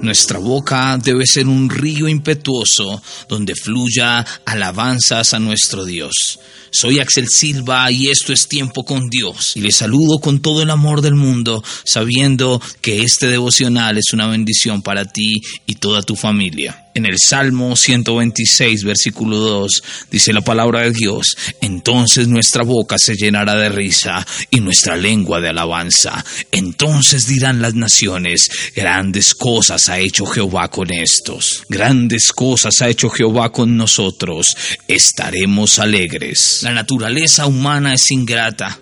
Nuestra 0.00 0.38
boca 0.38 0.96
debe 1.02 1.26
ser 1.26 1.48
un 1.48 1.68
río 1.68 2.08
impetuoso 2.08 3.02
donde 3.28 3.54
fluya 3.54 4.24
alabanzas 4.44 5.34
a 5.34 5.40
nuestro 5.40 5.84
Dios. 5.84 6.38
Soy 6.70 7.00
Axel 7.00 7.28
Silva 7.28 7.90
y 7.90 8.08
esto 8.08 8.32
es 8.32 8.46
Tiempo 8.46 8.84
con 8.84 9.08
Dios. 9.08 9.56
Y 9.56 9.60
les 9.60 9.76
saludo 9.76 10.20
con 10.20 10.40
todo 10.40 10.62
el 10.62 10.70
amor 10.70 11.00
del 11.00 11.14
mundo, 11.14 11.64
sabiendo 11.84 12.62
que 12.80 13.02
este 13.02 13.26
devocional 13.26 13.98
es 13.98 14.12
una 14.12 14.28
bendición 14.28 14.82
para 14.82 15.04
ti 15.04 15.42
y 15.66 15.74
toda 15.74 16.02
tu 16.02 16.14
familia. 16.14 16.87
En 16.98 17.06
el 17.06 17.14
Salmo 17.16 17.76
126, 17.76 18.82
versículo 18.82 19.36
2, 19.36 19.82
dice 20.10 20.32
la 20.32 20.40
palabra 20.40 20.80
de 20.80 20.90
Dios, 20.90 21.36
entonces 21.60 22.26
nuestra 22.26 22.64
boca 22.64 22.96
se 22.98 23.14
llenará 23.14 23.54
de 23.54 23.68
risa 23.68 24.26
y 24.50 24.58
nuestra 24.58 24.96
lengua 24.96 25.40
de 25.40 25.50
alabanza. 25.50 26.24
Entonces 26.50 27.28
dirán 27.28 27.62
las 27.62 27.74
naciones, 27.74 28.50
grandes 28.74 29.36
cosas 29.36 29.88
ha 29.88 30.00
hecho 30.00 30.26
Jehová 30.26 30.72
con 30.72 30.92
estos, 30.92 31.62
grandes 31.68 32.32
cosas 32.32 32.82
ha 32.82 32.88
hecho 32.88 33.10
Jehová 33.10 33.52
con 33.52 33.76
nosotros, 33.76 34.56
estaremos 34.88 35.78
alegres. 35.78 36.62
La 36.64 36.74
naturaleza 36.74 37.46
humana 37.46 37.94
es 37.94 38.10
ingrata. 38.10 38.80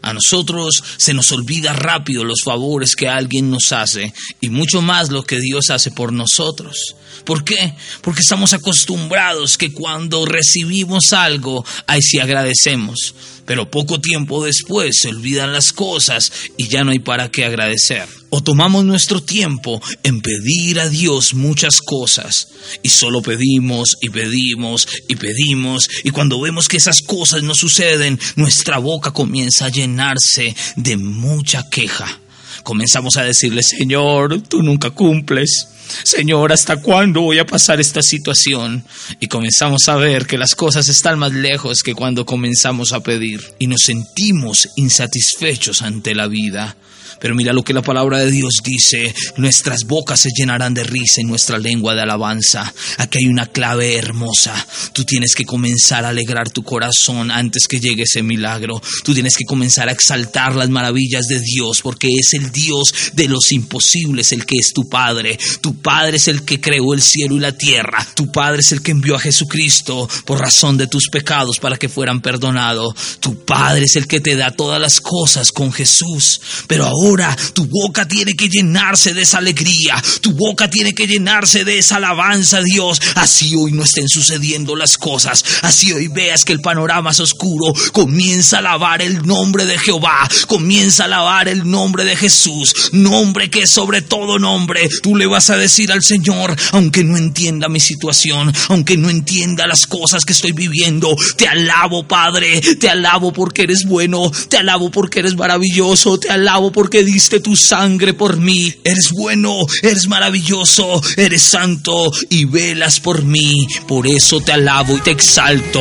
A 0.00 0.14
nosotros 0.14 0.82
se 0.96 1.12
nos 1.12 1.32
olvida 1.32 1.74
rápido 1.74 2.24
los 2.24 2.40
favores 2.42 2.96
que 2.96 3.08
alguien 3.08 3.50
nos 3.50 3.72
hace 3.72 4.14
y 4.40 4.48
mucho 4.48 4.80
más 4.80 5.10
lo 5.10 5.24
que 5.24 5.38
Dios 5.38 5.68
hace 5.68 5.90
por 5.90 6.14
nosotros. 6.14 6.94
¿Por 7.28 7.44
qué? 7.44 7.74
Porque 8.00 8.22
estamos 8.22 8.54
acostumbrados 8.54 9.58
que 9.58 9.70
cuando 9.70 10.24
recibimos 10.24 11.12
algo, 11.12 11.62
ahí 11.86 12.00
sí 12.00 12.18
agradecemos. 12.18 13.14
Pero 13.44 13.70
poco 13.70 14.00
tiempo 14.00 14.42
después 14.42 15.00
se 15.02 15.08
olvidan 15.08 15.52
las 15.52 15.74
cosas 15.74 16.32
y 16.56 16.68
ya 16.68 16.84
no 16.84 16.90
hay 16.90 17.00
para 17.00 17.30
qué 17.30 17.44
agradecer. 17.44 18.08
O 18.30 18.42
tomamos 18.42 18.86
nuestro 18.86 19.22
tiempo 19.22 19.78
en 20.04 20.22
pedir 20.22 20.80
a 20.80 20.88
Dios 20.88 21.34
muchas 21.34 21.82
cosas 21.82 22.48
y 22.82 22.88
solo 22.88 23.20
pedimos 23.20 23.98
y 24.00 24.08
pedimos 24.08 24.88
y 25.06 25.16
pedimos 25.16 25.90
y 26.04 26.12
cuando 26.12 26.40
vemos 26.40 26.66
que 26.66 26.78
esas 26.78 27.02
cosas 27.02 27.42
no 27.42 27.54
suceden, 27.54 28.18
nuestra 28.36 28.78
boca 28.78 29.10
comienza 29.10 29.66
a 29.66 29.70
llenarse 29.70 30.56
de 30.76 30.96
mucha 30.96 31.68
queja. 31.68 32.20
Comenzamos 32.62 33.18
a 33.18 33.24
decirle, 33.24 33.62
Señor, 33.62 34.40
tú 34.48 34.62
nunca 34.62 34.88
cumples. 34.92 35.68
Señor, 36.02 36.52
¿hasta 36.52 36.76
cuándo 36.76 37.22
voy 37.22 37.38
a 37.38 37.46
pasar 37.46 37.80
esta 37.80 38.02
situación? 38.02 38.84
Y 39.20 39.28
comenzamos 39.28 39.88
a 39.88 39.96
ver 39.96 40.26
que 40.26 40.38
las 40.38 40.54
cosas 40.54 40.88
están 40.88 41.18
más 41.18 41.32
lejos 41.32 41.82
que 41.82 41.94
cuando 41.94 42.26
comenzamos 42.26 42.92
a 42.92 43.00
pedir 43.00 43.42
y 43.58 43.66
nos 43.66 43.82
sentimos 43.82 44.68
insatisfechos 44.76 45.82
ante 45.82 46.14
la 46.14 46.26
vida. 46.26 46.76
Pero 47.20 47.34
mira 47.34 47.52
lo 47.52 47.62
que 47.62 47.72
la 47.72 47.82
palabra 47.82 48.18
de 48.18 48.30
Dios 48.30 48.54
dice, 48.62 49.14
nuestras 49.36 49.84
bocas 49.84 50.20
se 50.20 50.30
llenarán 50.34 50.74
de 50.74 50.84
risa 50.84 51.20
y 51.20 51.24
nuestra 51.24 51.58
lengua 51.58 51.94
de 51.94 52.02
alabanza. 52.02 52.72
Aquí 52.98 53.18
hay 53.18 53.26
una 53.26 53.46
clave 53.46 53.96
hermosa. 53.96 54.54
Tú 54.92 55.04
tienes 55.04 55.34
que 55.34 55.44
comenzar 55.44 56.04
a 56.04 56.10
alegrar 56.10 56.50
tu 56.50 56.62
corazón 56.62 57.30
antes 57.30 57.66
que 57.66 57.80
llegue 57.80 58.04
ese 58.04 58.22
milagro. 58.22 58.80
Tú 59.04 59.14
tienes 59.14 59.36
que 59.36 59.44
comenzar 59.44 59.88
a 59.88 59.92
exaltar 59.92 60.54
las 60.54 60.68
maravillas 60.68 61.26
de 61.26 61.40
Dios 61.40 61.80
porque 61.82 62.08
es 62.08 62.34
el 62.34 62.52
Dios 62.52 63.12
de 63.14 63.28
los 63.28 63.52
imposibles 63.52 64.32
el 64.32 64.46
que 64.46 64.56
es 64.56 64.72
tu 64.72 64.88
Padre. 64.88 65.38
Tu 65.60 65.80
Padre 65.80 66.16
es 66.16 66.28
el 66.28 66.42
que 66.42 66.60
creó 66.60 66.94
el 66.94 67.02
cielo 67.02 67.36
y 67.36 67.40
la 67.40 67.52
tierra. 67.52 68.06
Tu 68.14 68.30
Padre 68.30 68.60
es 68.60 68.72
el 68.72 68.82
que 68.82 68.92
envió 68.92 69.16
a 69.16 69.20
Jesucristo 69.20 70.08
por 70.24 70.40
razón 70.40 70.76
de 70.76 70.86
tus 70.86 71.08
pecados 71.08 71.58
para 71.58 71.76
que 71.76 71.88
fueran 71.88 72.20
perdonados. 72.20 73.18
Tu 73.20 73.44
Padre 73.44 73.86
es 73.86 73.96
el 73.96 74.06
que 74.06 74.20
te 74.20 74.36
da 74.36 74.50
todas 74.52 74.80
las 74.80 75.00
cosas 75.00 75.52
con 75.52 75.72
Jesús. 75.72 76.40
Pero 76.66 76.84
ahora 76.84 77.07
ahora 77.08 77.36
tu 77.54 77.66
boca 77.66 78.06
tiene 78.06 78.34
que 78.34 78.48
llenarse 78.48 79.14
de 79.14 79.22
esa 79.22 79.38
alegría, 79.38 80.02
tu 80.20 80.32
boca 80.32 80.68
tiene 80.68 80.94
que 80.94 81.06
llenarse 81.06 81.64
de 81.64 81.78
esa 81.78 81.96
alabanza, 81.96 82.60
Dios. 82.62 83.00
Así 83.14 83.54
hoy 83.54 83.72
no 83.72 83.84
estén 83.84 84.08
sucediendo 84.08 84.76
las 84.76 84.98
cosas, 84.98 85.44
así 85.62 85.92
hoy 85.92 86.08
veas 86.08 86.44
que 86.44 86.52
el 86.52 86.60
panorama 86.60 87.10
es 87.10 87.20
oscuro, 87.20 87.72
comienza 87.92 88.56
a 88.56 88.58
alabar 88.60 89.00
el 89.02 89.26
nombre 89.26 89.64
de 89.64 89.78
Jehová, 89.78 90.28
comienza 90.46 91.04
a 91.04 91.06
alabar 91.06 91.48
el 91.48 91.68
nombre 91.68 92.04
de 92.04 92.16
Jesús, 92.16 92.90
nombre 92.92 93.50
que 93.50 93.62
es 93.62 93.70
sobre 93.70 94.02
todo 94.02 94.38
nombre. 94.38 94.88
Tú 95.02 95.16
le 95.16 95.26
vas 95.26 95.50
a 95.50 95.56
decir 95.56 95.90
al 95.90 96.02
Señor, 96.02 96.54
aunque 96.72 97.04
no 97.04 97.16
entienda 97.16 97.68
mi 97.68 97.80
situación, 97.80 98.52
aunque 98.68 98.96
no 98.96 99.08
entienda 99.08 99.66
las 99.66 99.86
cosas 99.86 100.24
que 100.24 100.32
estoy 100.32 100.52
viviendo, 100.52 101.16
te 101.36 101.48
alabo, 101.48 102.06
Padre, 102.06 102.60
te 102.60 102.88
alabo 102.88 103.32
porque 103.32 103.62
eres 103.62 103.84
bueno, 103.86 104.30
te 104.48 104.58
alabo 104.58 104.90
porque 104.90 105.20
eres 105.20 105.36
maravilloso, 105.36 106.18
te 106.18 106.30
alabo 106.30 106.70
porque 106.70 106.97
diste 107.04 107.40
tu 107.40 107.56
sangre 107.56 108.14
por 108.14 108.36
mí. 108.36 108.74
Eres 108.84 109.12
bueno, 109.12 109.66
eres 109.82 110.08
maravilloso, 110.08 111.00
eres 111.16 111.42
santo 111.42 112.10
y 112.30 112.44
velas 112.44 113.00
por 113.00 113.22
mí. 113.22 113.66
Por 113.86 114.06
eso 114.06 114.40
te 114.40 114.52
alabo 114.52 114.96
y 114.96 115.00
te 115.00 115.10
exalto 115.10 115.80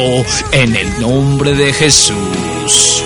en 0.52 0.76
el 0.76 1.00
nombre 1.00 1.54
de 1.54 1.74
Jesús. 1.74 3.04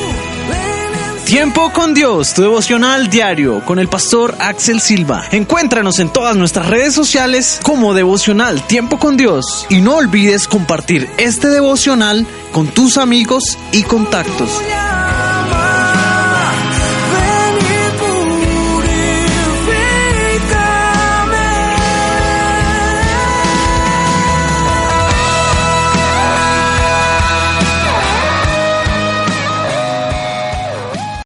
Tiempo 1.31 1.71
con 1.71 1.93
Dios, 1.93 2.33
tu 2.33 2.41
devocional 2.41 3.09
diario 3.09 3.63
con 3.63 3.79
el 3.79 3.87
pastor 3.87 4.35
Axel 4.39 4.81
Silva. 4.81 5.23
Encuéntranos 5.31 5.99
en 5.99 6.11
todas 6.11 6.35
nuestras 6.35 6.67
redes 6.67 6.93
sociales 6.93 7.61
como 7.63 7.93
devocional 7.93 8.67
Tiempo 8.67 8.99
con 8.99 9.15
Dios 9.15 9.65
y 9.69 9.79
no 9.79 9.95
olvides 9.95 10.45
compartir 10.49 11.09
este 11.17 11.47
devocional 11.47 12.27
con 12.51 12.67
tus 12.67 12.97
amigos 12.97 13.57
y 13.71 13.83
contactos. 13.83 14.49